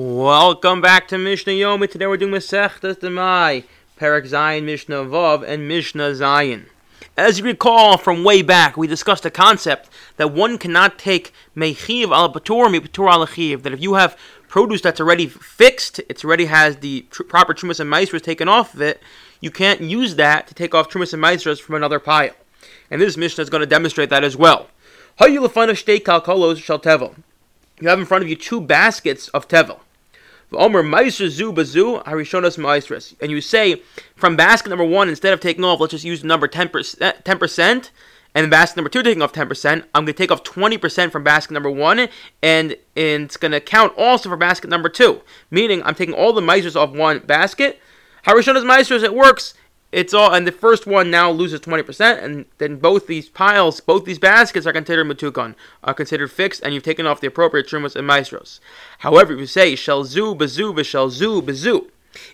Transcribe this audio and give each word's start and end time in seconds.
Welcome 0.00 0.80
back 0.80 1.08
to 1.08 1.18
Mishnah 1.18 1.54
Yomi. 1.54 1.90
Today 1.90 2.06
we're 2.06 2.18
doing 2.18 2.32
Masechtas 2.32 3.00
Demai, 3.00 3.64
Perek 3.98 4.28
Zayin, 4.28 4.62
Mishnah 4.62 5.02
Vav, 5.02 5.42
and 5.42 5.66
Mishnah 5.66 6.12
Zayin. 6.12 6.66
As 7.16 7.40
you 7.40 7.44
recall 7.44 7.98
from 7.98 8.22
way 8.22 8.42
back, 8.42 8.76
we 8.76 8.86
discussed 8.86 9.24
the 9.24 9.30
concept 9.32 9.90
that 10.16 10.30
one 10.30 10.56
cannot 10.56 11.00
take 11.00 11.32
Mechiv 11.56 12.12
al 12.12 12.32
Patur, 12.32 12.72
Mechiv 12.72 13.10
al 13.10 13.26
That 13.58 13.72
if 13.72 13.82
you 13.82 13.94
have 13.94 14.16
produce 14.46 14.82
that's 14.82 15.00
already 15.00 15.26
fixed, 15.26 15.98
it's 16.08 16.24
already 16.24 16.44
has 16.44 16.76
the 16.76 17.04
tr- 17.10 17.24
proper 17.24 17.52
Trumas 17.52 17.80
and 17.80 17.92
Maasros 17.92 18.22
taken 18.22 18.46
off 18.46 18.74
of 18.74 18.80
it, 18.80 19.02
you 19.40 19.50
can't 19.50 19.80
use 19.80 20.14
that 20.14 20.46
to 20.46 20.54
take 20.54 20.76
off 20.76 20.88
Trumas 20.88 21.12
and 21.12 21.20
Maasros 21.20 21.60
from 21.60 21.74
another 21.74 21.98
pile. 21.98 22.34
And 22.88 23.02
this 23.02 23.16
Mishnah 23.16 23.42
is 23.42 23.50
going 23.50 23.62
to 23.62 23.66
demonstrate 23.66 24.10
that 24.10 24.22
as 24.22 24.36
well. 24.36 24.68
You 25.20 25.42
have 25.42 25.56
in 27.98 28.06
front 28.06 28.22
of 28.22 28.28
you 28.28 28.36
two 28.36 28.60
baskets 28.60 29.26
of 29.30 29.48
Tevel. 29.48 29.80
Omer 30.52 30.82
Meiser 30.82 31.28
Zu 31.28 31.52
Bazu 31.52 32.02
Harishonas 32.04 32.58
Meisres. 32.58 33.14
And 33.20 33.30
you 33.30 33.40
say 33.40 33.82
from 34.16 34.36
basket 34.36 34.70
number 34.70 34.84
one, 34.84 35.08
instead 35.08 35.32
of 35.32 35.40
taking 35.40 35.64
off, 35.64 35.80
let's 35.80 35.90
just 35.90 36.04
use 36.04 36.24
number 36.24 36.48
10%, 36.48 36.70
10% 36.98 37.60
eh, 37.60 37.88
and 38.34 38.50
basket 38.50 38.76
number 38.76 38.90
two 38.90 39.02
taking 39.02 39.22
off 39.22 39.32
10%, 39.32 39.84
I'm 39.94 40.04
going 40.04 40.06
to 40.06 40.12
take 40.12 40.30
off 40.30 40.44
20% 40.44 41.10
from 41.10 41.24
basket 41.24 41.52
number 41.52 41.70
one, 41.70 42.08
and, 42.42 42.76
it's 42.94 43.36
going 43.36 43.52
to 43.52 43.60
count 43.60 43.92
also 43.96 44.28
for 44.28 44.36
basket 44.36 44.68
number 44.68 44.88
two. 44.88 45.22
Meaning 45.52 45.84
I'm 45.84 45.94
taking 45.94 46.14
all 46.14 46.32
the 46.32 46.40
Meisers 46.40 46.74
off 46.74 46.90
one 46.90 47.20
basket. 47.20 47.80
Harishonas 48.26 48.64
Meisres, 48.64 49.04
it 49.04 49.14
works 49.14 49.54
it's 49.90 50.12
all 50.12 50.32
and 50.34 50.46
the 50.46 50.52
first 50.52 50.86
one 50.86 51.10
now 51.10 51.30
loses 51.30 51.60
20% 51.60 52.22
and 52.22 52.44
then 52.58 52.76
both 52.76 53.06
these 53.06 53.28
piles 53.28 53.80
both 53.80 54.04
these 54.04 54.18
baskets 54.18 54.66
are 54.66 54.72
considered 54.72 55.06
matukon 55.06 55.54
are 55.82 55.94
considered 55.94 56.30
fixed 56.30 56.62
and 56.62 56.74
you've 56.74 56.82
taken 56.82 57.06
off 57.06 57.20
the 57.20 57.26
appropriate 57.26 57.66
trumas 57.66 57.96
and 57.96 58.08
maasros 58.08 58.60
however 58.98 59.32
if 59.32 59.38
you 59.38 59.46
say 59.46 59.74
shall 59.74 60.04
zu 60.04 60.34
bazu 60.34 60.84
shall 60.84 61.08
zu 61.08 61.40
bazu 61.40 61.88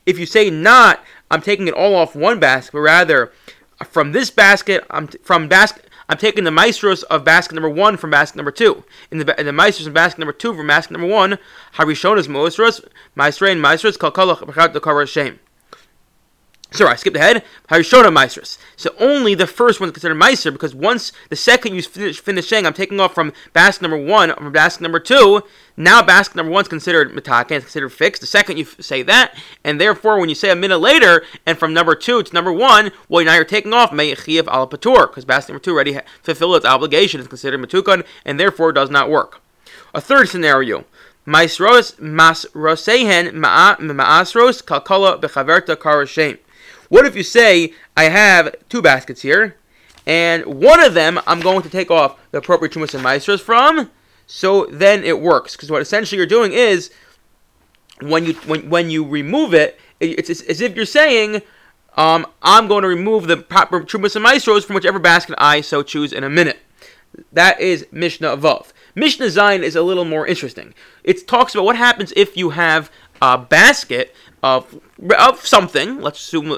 if 0.04 0.18
you 0.18 0.26
say 0.26 0.50
not 0.50 1.04
i'm 1.30 1.40
taking 1.40 1.68
it 1.68 1.74
all 1.74 1.94
off 1.94 2.16
one 2.16 2.40
basket 2.40 2.72
but 2.72 2.80
rather 2.80 3.32
uh, 3.80 3.84
from 3.84 4.12
this 4.12 4.30
basket 4.30 4.84
i'm 4.90 5.06
t- 5.08 5.18
from 5.22 5.48
basket 5.48 5.82
I'm 6.06 6.18
taking 6.18 6.44
the 6.44 6.50
maasros 6.50 7.02
of 7.04 7.24
basket 7.24 7.54
number 7.54 7.70
one 7.70 7.96
from 7.96 8.10
basket 8.10 8.36
number 8.36 8.50
two. 8.50 8.84
In 9.10 9.16
the 9.16 9.40
in 9.40 9.46
the 9.46 9.52
maasros 9.52 9.86
of 9.86 9.94
basket 9.94 10.18
number 10.18 10.34
two 10.34 10.54
from 10.54 10.66
basket 10.66 10.92
number 10.92 11.06
one, 11.06 11.38
Harishonas 11.76 12.28
maasros, 12.28 12.84
maestro 13.14 13.48
and 13.48 13.64
maasros 13.64 13.96
kalkalach 13.96 14.74
the 14.74 15.06
shame. 15.06 15.40
Sorry, 16.74 16.90
I 16.90 16.96
skipped 16.96 17.16
ahead. 17.16 17.44
Harishona 17.68 18.12
Meisers. 18.12 18.58
So 18.74 18.92
only 18.98 19.36
the 19.36 19.46
first 19.46 19.78
one 19.78 19.88
is 19.88 19.92
considered 19.92 20.16
Meiser 20.20 20.52
because 20.52 20.74
once 20.74 21.12
the 21.30 21.36
second 21.36 21.76
you 21.76 21.82
finish, 21.82 22.18
finish 22.18 22.48
saying, 22.48 22.66
I'm 22.66 22.72
taking 22.72 22.98
off 22.98 23.14
from 23.14 23.32
basket 23.52 23.82
number 23.82 23.96
one 23.96 24.34
from 24.34 24.50
basket 24.50 24.82
number 24.82 24.98
two. 24.98 25.42
Now 25.76 26.02
basket 26.02 26.34
number 26.34 26.50
one 26.50 26.62
is 26.62 26.68
considered 26.68 27.12
Mataka, 27.12 27.52
it's 27.52 27.66
considered 27.66 27.90
fixed. 27.90 28.22
The 28.22 28.26
second 28.26 28.58
you 28.58 28.64
say 28.64 29.02
that, 29.04 29.38
and 29.62 29.80
therefore 29.80 30.18
when 30.18 30.28
you 30.28 30.34
say 30.34 30.50
a 30.50 30.56
minute 30.56 30.78
later, 30.78 31.22
and 31.46 31.56
from 31.56 31.72
number 31.72 31.94
two 31.94 32.24
to 32.24 32.34
number 32.34 32.52
one, 32.52 32.90
well 33.08 33.24
now 33.24 33.36
you're 33.36 33.44
taking 33.44 33.72
off 33.72 33.92
Me'echiv 33.92 34.48
al 34.48 34.66
Patur 34.66 35.06
because 35.08 35.24
basket 35.24 35.52
number 35.52 35.62
two 35.62 35.74
already 35.74 36.00
fulfilled 36.22 36.56
its 36.56 36.66
obligation, 36.66 37.20
is 37.20 37.28
considered 37.28 37.60
Matukon, 37.60 38.04
and 38.24 38.40
therefore 38.40 38.72
does 38.72 38.90
not 38.90 39.08
work. 39.08 39.40
A 39.94 40.00
third 40.00 40.28
scenario. 40.28 40.86
Maisros 41.24 41.94
masrosehen 42.00 43.32
ma'asros 43.32 44.62
kalkala 44.64 45.20
bechaverta 45.20 45.76
karashem. 45.76 46.38
What 46.88 47.06
if 47.06 47.16
you 47.16 47.22
say, 47.22 47.72
I 47.96 48.04
have 48.04 48.54
two 48.68 48.82
baskets 48.82 49.22
here, 49.22 49.56
and 50.06 50.44
one 50.44 50.80
of 50.80 50.94
them 50.94 51.20
I'm 51.26 51.40
going 51.40 51.62
to 51.62 51.70
take 51.70 51.90
off 51.90 52.18
the 52.30 52.38
appropriate 52.38 52.72
Chumas 52.72 52.94
and 52.94 53.04
Maasros 53.04 53.40
from, 53.40 53.90
so 54.26 54.66
then 54.70 55.04
it 55.04 55.20
works. 55.20 55.56
Because 55.56 55.70
what 55.70 55.82
essentially 55.82 56.18
you're 56.18 56.26
doing 56.26 56.52
is, 56.52 56.90
when 58.00 58.24
you 58.24 58.34
when, 58.46 58.68
when 58.68 58.90
you 58.90 59.06
remove 59.06 59.54
it, 59.54 59.78
it's, 60.00 60.28
it's 60.28 60.42
as 60.42 60.60
if 60.60 60.76
you're 60.76 60.84
saying, 60.84 61.42
um, 61.96 62.26
I'm 62.42 62.68
going 62.68 62.82
to 62.82 62.88
remove 62.88 63.26
the 63.26 63.36
proper 63.36 63.80
Chumas 63.82 64.16
and 64.16 64.24
Maasros 64.24 64.64
from 64.64 64.74
whichever 64.74 64.98
basket 64.98 65.36
I 65.38 65.60
so 65.60 65.82
choose 65.82 66.12
in 66.12 66.24
a 66.24 66.30
minute. 66.30 66.58
That 67.32 67.60
is 67.60 67.86
Mishnah 67.92 68.36
Vav. 68.36 68.72
Mishnah 68.96 69.26
Zayin 69.26 69.62
is 69.62 69.76
a 69.76 69.82
little 69.82 70.04
more 70.04 70.26
interesting. 70.26 70.74
It 71.02 71.26
talks 71.26 71.54
about 71.54 71.64
what 71.64 71.76
happens 71.76 72.12
if 72.16 72.36
you 72.36 72.50
have 72.50 72.90
a 73.24 73.38
basket 73.38 74.06
of 74.42 74.60
of 75.28 75.34
something. 75.54 75.88
Let's 76.06 76.20
assume, 76.24 76.48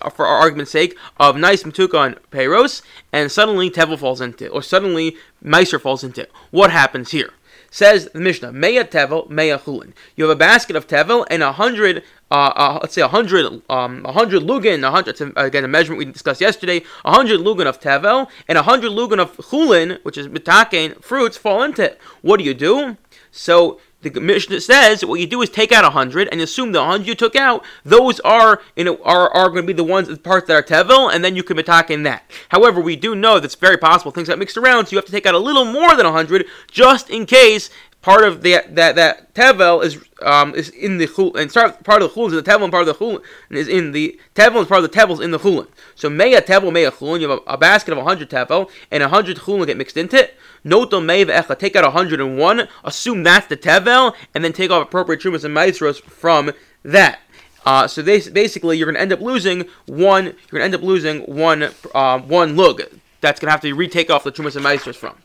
uh, 0.00 0.10
for 0.16 0.24
our 0.26 0.38
argument's 0.44 0.72
sake, 0.72 0.92
of 1.24 1.36
nice 1.36 1.62
matuka 1.62 2.18
payros, 2.30 2.82
and 3.12 3.30
suddenly 3.30 3.70
tevel 3.70 3.98
falls 3.98 4.20
into 4.20 4.46
it, 4.46 4.52
or 4.56 4.62
suddenly 4.62 5.16
meiser 5.54 5.80
falls 5.80 6.02
into 6.02 6.22
it. 6.22 6.30
What 6.58 6.70
happens 6.70 7.10
here? 7.10 7.30
Says 7.70 8.08
the 8.14 8.20
Mishnah, 8.20 8.52
Meya 8.52 8.84
Tevel, 8.84 9.28
Meya 9.28 9.58
Chulin. 9.64 9.90
You 10.14 10.24
have 10.24 10.36
a 10.36 10.44
basket 10.50 10.76
of 10.76 10.86
Tevel 10.86 11.26
and 11.28 11.42
a 11.42 11.52
hundred, 11.62 12.04
uh, 12.30 12.52
uh, 12.54 12.78
let's 12.80 12.94
say 12.94 13.02
a 13.02 13.08
hundred, 13.08 13.44
um, 13.68 14.06
a 14.06 14.12
hundred 14.12 14.42
Lugan, 14.44 14.86
a 14.86 14.92
hundred, 14.92 15.20
again, 15.36 15.64
a 15.64 15.68
measurement 15.76 15.98
we 15.98 16.04
discussed 16.04 16.40
yesterday, 16.40 16.78
a 17.04 17.12
hundred 17.18 17.40
Lugan 17.40 17.66
of 17.66 17.80
Tevel 17.80 18.28
and 18.46 18.56
a 18.58 18.62
hundred 18.62 18.92
Lugan 18.92 19.18
of 19.18 19.36
Chulin, 19.48 19.98
which 20.04 20.16
is 20.16 20.28
Mitakein, 20.28 21.02
fruits, 21.02 21.36
fall 21.36 21.64
into 21.64 21.82
it. 21.82 22.00
What 22.22 22.36
do 22.38 22.44
you 22.44 22.54
do? 22.54 22.96
So 23.32 23.80
the 24.04 24.20
Mishnah 24.20 24.60
says 24.60 25.04
what 25.04 25.20
you 25.20 25.26
do 25.26 25.42
is 25.42 25.50
take 25.50 25.72
out 25.72 25.84
a 25.84 25.90
hundred 25.90 26.28
and 26.30 26.40
assume 26.40 26.72
the 26.72 26.84
hundred 26.84 27.06
you 27.06 27.14
took 27.14 27.36
out, 27.36 27.64
those 27.84 28.20
are 28.20 28.60
you 28.76 28.84
know 28.84 28.98
are, 29.04 29.30
are 29.30 29.48
going 29.48 29.62
to 29.62 29.66
be 29.66 29.72
the 29.72 29.84
ones 29.84 30.08
the 30.08 30.16
parts 30.16 30.46
that 30.48 30.54
are 30.54 30.62
tevel, 30.62 31.12
and 31.12 31.24
then 31.24 31.36
you 31.36 31.42
can 31.42 31.58
attack 31.58 31.90
in 31.90 32.02
that. 32.02 32.30
However, 32.50 32.80
we 32.80 32.96
do 32.96 33.14
know 33.14 33.40
that's 33.40 33.54
very 33.54 33.78
possible 33.78 34.12
things 34.12 34.28
got 34.28 34.38
mixed 34.38 34.56
around, 34.56 34.86
so 34.86 34.92
you 34.92 34.98
have 34.98 35.06
to 35.06 35.12
take 35.12 35.26
out 35.26 35.34
a 35.34 35.38
little 35.38 35.64
more 35.64 35.96
than 35.96 36.06
a 36.06 36.12
hundred 36.12 36.46
just 36.70 37.10
in 37.10 37.26
case 37.26 37.70
part 38.04 38.22
of 38.22 38.42
the 38.42 38.62
that 38.68 38.96
that 38.96 39.32
tevel 39.32 39.82
is 39.82 39.98
um 40.20 40.54
is 40.54 40.68
in 40.68 40.98
the 40.98 41.06
chul 41.06 41.34
and 41.36 41.50
start 41.50 41.82
part 41.84 42.02
of 42.02 42.12
the 42.12 42.14
chulin 42.14 42.26
is 42.26 42.34
in 42.34 42.44
the 42.44 42.50
tevel 42.50 42.64
and 42.64 42.70
part 42.70 42.86
of 42.86 42.98
the 42.98 43.02
chulin 43.02 43.22
is 43.48 43.66
in 43.66 43.92
the 43.92 44.20
tevel 44.34 44.58
and 44.58 44.68
part 44.68 44.84
of 44.84 44.90
the 44.90 44.94
tevel 44.94 45.12
is 45.12 45.20
in 45.20 45.30
the 45.30 45.38
chulin. 45.38 45.66
So 45.94 46.10
meya 46.10 46.42
tevel 46.42 46.70
meya 46.70 46.90
chulin. 46.90 47.20
You 47.22 47.30
have 47.30 47.38
a, 47.46 47.52
a 47.54 47.56
basket 47.56 47.96
of 47.96 48.04
hundred 48.04 48.28
tevel 48.28 48.70
and 48.90 49.02
hundred 49.02 49.38
chulin 49.38 49.66
get 49.66 49.78
mixed 49.78 49.96
into 49.96 50.18
it. 50.18 50.34
Noto 50.64 51.00
meiv 51.00 51.34
echa. 51.34 51.58
Take 51.58 51.76
out 51.76 51.90
hundred 51.94 52.20
and 52.20 52.36
one. 52.38 52.68
Assume 52.84 53.22
that's 53.22 53.46
the 53.46 53.56
tevel 53.56 54.14
and 54.34 54.44
then 54.44 54.52
take 54.52 54.70
off 54.70 54.82
appropriate 54.86 55.22
trumas 55.22 55.44
and 55.44 55.56
maasros 55.56 56.02
from 56.02 56.52
that. 56.82 57.20
Uh, 57.64 57.88
so 57.88 58.02
they, 58.02 58.20
basically, 58.28 58.76
you're 58.76 58.84
going 58.84 58.96
to 58.96 59.00
end 59.00 59.14
up 59.14 59.22
losing 59.22 59.64
one. 59.86 60.24
You're 60.24 60.32
going 60.50 60.60
to 60.60 60.64
end 60.64 60.74
up 60.74 60.82
losing 60.82 61.20
one 61.20 61.70
uh, 61.94 62.18
one 62.18 62.54
lug. 62.54 62.82
That's 63.22 63.40
going 63.40 63.46
to 63.46 63.52
have 63.52 63.62
to 63.62 63.72
retake 63.72 64.10
off 64.10 64.24
the 64.24 64.32
trumas 64.32 64.56
and 64.56 64.64
maasros 64.66 64.96
from. 64.96 65.16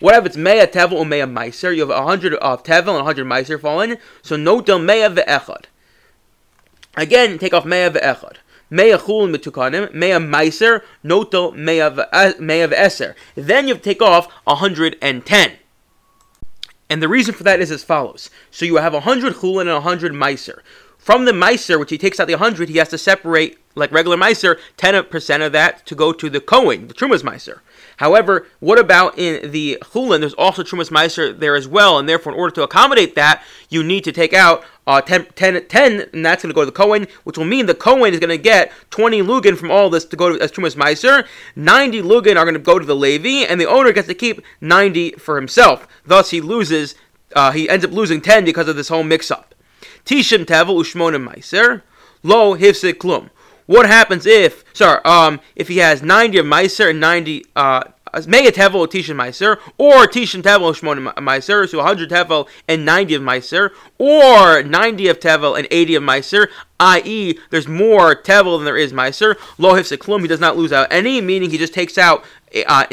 What 0.00 0.14
if 0.16 0.26
it's 0.26 0.36
Mea 0.36 0.66
Tevel 0.66 0.92
or 0.92 1.06
Mea 1.06 1.20
Meiser? 1.20 1.74
You 1.74 1.82
have 1.82 1.90
a 1.90 2.04
hundred 2.04 2.34
of 2.34 2.62
Tevel 2.62 2.88
and 2.88 2.98
a 2.98 3.04
hundred 3.04 3.26
Meiser 3.26 3.60
falling. 3.60 3.96
So 4.22 4.36
no 4.36 4.60
del 4.60 4.78
Mea 4.78 5.08
ve'echad. 5.08 5.64
Again, 6.96 7.38
take 7.38 7.54
off 7.54 7.64
Mea 7.64 7.90
ve'echad. 7.90 8.36
Mea 8.70 8.98
chulin 8.98 9.34
metukanim, 9.34 9.92
mea 9.92 10.18
meiser, 10.18 10.82
no 11.02 11.20
noto 11.20 11.52
eh, 11.52 12.32
mea 12.40 12.66
ve'eser. 12.66 13.14
Then 13.34 13.68
you 13.68 13.76
take 13.76 14.02
off 14.02 14.26
110. 14.44 15.52
And 16.90 17.02
the 17.02 17.08
reason 17.08 17.34
for 17.34 17.44
that 17.44 17.60
is 17.60 17.70
as 17.70 17.84
follows. 17.84 18.30
So 18.50 18.64
you 18.64 18.76
have 18.76 18.92
100 18.92 19.34
chulin 19.34 19.62
and 19.62 19.74
100 19.74 20.12
meiser. 20.12 20.60
From 21.04 21.26
the 21.26 21.32
meiser, 21.32 21.78
which 21.78 21.90
he 21.90 21.98
takes 21.98 22.18
out 22.18 22.28
the 22.28 22.32
100, 22.32 22.70
he 22.70 22.78
has 22.78 22.88
to 22.88 22.96
separate, 22.96 23.58
like 23.74 23.92
regular 23.92 24.16
meiser, 24.16 24.58
10% 24.78 25.44
of 25.44 25.52
that 25.52 25.84
to 25.84 25.94
go 25.94 26.14
to 26.14 26.30
the 26.30 26.40
Kohen, 26.40 26.88
the 26.88 26.94
Trumas 26.94 27.20
meiser. 27.20 27.60
However, 27.98 28.46
what 28.60 28.78
about 28.78 29.18
in 29.18 29.50
the 29.50 29.76
Chulin? 29.82 30.20
There's 30.20 30.32
also 30.32 30.62
Trumas 30.62 30.88
Meiser 30.88 31.38
there 31.38 31.56
as 31.56 31.68
well, 31.68 31.98
and 31.98 32.08
therefore, 32.08 32.32
in 32.32 32.38
order 32.38 32.54
to 32.54 32.62
accommodate 32.62 33.16
that, 33.16 33.42
you 33.68 33.84
need 33.84 34.02
to 34.04 34.12
take 34.12 34.32
out 34.32 34.64
uh, 34.86 35.02
10, 35.02 35.26
10, 35.34 35.66
10 35.68 36.08
and 36.14 36.24
that's 36.24 36.42
going 36.42 36.48
to 36.50 36.54
go 36.54 36.62
to 36.62 36.66
the 36.66 36.72
Kohen, 36.72 37.06
which 37.24 37.36
will 37.36 37.44
mean 37.44 37.66
the 37.66 37.74
Kohen 37.74 38.14
is 38.14 38.18
going 38.18 38.30
to 38.30 38.38
get 38.38 38.72
20 38.88 39.20
Lugan 39.20 39.58
from 39.58 39.70
all 39.70 39.90
this 39.90 40.06
to 40.06 40.16
go 40.16 40.34
to 40.34 40.42
as 40.42 40.50
Trumas 40.50 40.74
Meiser. 40.74 41.26
90 41.54 42.00
Lugan 42.00 42.36
are 42.36 42.46
going 42.46 42.54
to 42.54 42.58
go 42.58 42.78
to 42.78 42.86
the 42.86 42.96
Levi, 42.96 43.44
and 43.46 43.60
the 43.60 43.68
owner 43.68 43.92
gets 43.92 44.08
to 44.08 44.14
keep 44.14 44.40
90 44.62 45.12
for 45.12 45.36
himself. 45.36 45.86
Thus, 46.06 46.30
he 46.30 46.40
loses, 46.40 46.94
uh, 47.36 47.50
he 47.50 47.68
ends 47.68 47.84
up 47.84 47.92
losing 47.92 48.22
10 48.22 48.46
because 48.46 48.68
of 48.68 48.76
this 48.76 48.88
whole 48.88 49.04
mix 49.04 49.30
up. 49.30 49.53
Tishim 50.04 50.44
Tevel 50.44 50.80
Ushmonim 50.80 51.28
Meiser. 51.28 51.82
Lo 52.22 52.56
Hifsik 52.56 52.94
Klum. 52.94 53.30
What 53.66 53.86
happens 53.86 54.26
if, 54.26 54.64
sorry, 54.74 55.00
um, 55.04 55.40
if 55.56 55.68
he 55.68 55.78
has 55.78 56.02
90 56.02 56.38
of 56.38 56.46
Meiser 56.46 56.90
and 56.90 57.00
90, 57.00 57.46
uh, 57.56 57.84
Mega 58.26 58.52
Tevel 58.52 58.76
or 58.76 58.86
Tishan 58.86 59.16
Meiser, 59.16 59.58
or 59.78 60.06
Tishan 60.06 60.42
Tevel 60.42 60.74
Shmon 60.74 61.14
Meiser, 61.14 61.68
so 61.68 61.78
100 61.78 62.10
Tevel 62.10 62.48
and 62.68 62.84
90 62.84 63.14
of 63.14 63.22
Meiser, 63.22 63.70
or 63.98 64.62
90 64.62 65.08
of 65.08 65.18
Tevel 65.18 65.58
and 65.58 65.66
80 65.70 65.94
of 65.96 66.02
Meiser, 66.02 66.48
i.e., 66.78 67.38
there's 67.50 67.66
more 67.66 68.14
Tevel 68.14 68.58
than 68.58 68.64
there 68.64 68.76
is 68.76 68.92
Meiser. 68.92 69.34
Lohif 69.58 69.96
Seklum, 69.96 70.20
he 70.20 70.28
does 70.28 70.40
not 70.40 70.56
lose 70.56 70.72
out 70.72 70.88
any, 70.90 71.20
meaning 71.20 71.50
he 71.50 71.58
just 71.58 71.74
takes 71.74 71.96
out 71.98 72.24
uh, 72.66 72.86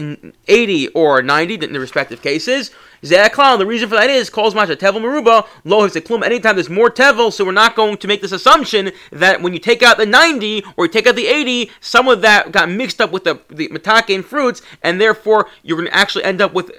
80 0.47 0.87
or 0.89 1.21
90 1.21 1.65
in 1.65 1.73
the 1.73 1.79
respective 1.79 2.21
cases. 2.21 2.71
Ze'aklan, 3.03 3.57
the 3.57 3.65
reason 3.65 3.89
for 3.89 3.95
that 3.95 4.09
is, 4.09 4.30
calls 4.30 4.53
Masha 4.53 4.75
Tevel 4.75 5.01
Maruba, 5.01 5.48
Lo 5.63 5.88
Klum, 5.88 6.24
anytime 6.24 6.56
there's 6.56 6.69
more 6.69 6.89
Tevel, 6.89 7.33
so 7.33 7.44
we're 7.44 7.51
not 7.51 7.75
going 7.75 7.98
to 7.98 8.07
make 8.07 8.21
this 8.21 8.31
assumption 8.31 8.92
that 9.12 9.42
when 9.42 9.53
you 9.53 9.59
take 9.59 9.81
out 9.81 9.98
the 9.98 10.06
90 10.06 10.63
or 10.77 10.86
you 10.86 10.92
take 10.92 11.07
out 11.07 11.15
the 11.15 11.27
80, 11.27 11.71
some 11.80 12.07
of 12.07 12.21
that 12.21 12.51
got 12.51 12.69
mixed 12.69 13.01
up 13.01 13.12
with 13.12 13.24
the, 13.24 13.42
the 13.50 13.69
Matake 13.69 14.24
fruits, 14.24 14.62
and 14.83 15.01
therefore 15.01 15.50
you're 15.63 15.77
going 15.77 15.89
to 15.89 15.95
actually 15.95 16.24
end 16.24 16.42
up 16.42 16.53
with 16.53 16.71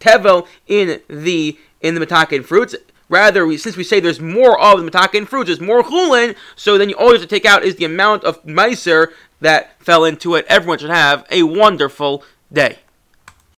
Tevel 0.00 0.48
in 0.66 1.00
the 1.08 1.56
in 1.80 1.94
the 1.94 2.04
Matake 2.04 2.44
fruits. 2.44 2.74
Rather, 3.08 3.46
we, 3.46 3.58
since 3.58 3.76
we 3.76 3.84
say 3.84 4.00
there's 4.00 4.20
more 4.20 4.58
of 4.58 4.82
the 4.82 4.90
metakin 4.90 5.28
fruits, 5.28 5.48
there's 5.48 5.60
more 5.60 5.82
chulin, 5.82 6.34
so 6.56 6.78
then 6.78 6.88
you 6.88 6.96
always 6.96 7.20
have 7.20 7.28
to 7.28 7.34
take 7.34 7.44
out 7.44 7.62
is 7.62 7.76
the 7.76 7.84
amount 7.84 8.24
of 8.24 8.42
meiser 8.42 9.08
that 9.40 9.78
fell 9.82 10.04
into 10.04 10.34
it. 10.34 10.46
Everyone 10.48 10.78
should 10.78 10.88
have 10.88 11.26
a 11.30 11.42
wonderful 11.42 12.24
day. 12.50 12.78